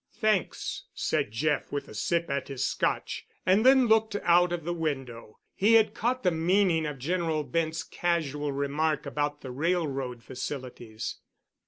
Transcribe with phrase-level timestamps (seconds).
[0.17, 4.73] "Thanks," said Jeff, with a sip at his Scotch, and then looked out of the
[4.73, 5.37] window.
[5.53, 11.17] He had caught the meaning of General Bent's casual remark about the railroad facilities.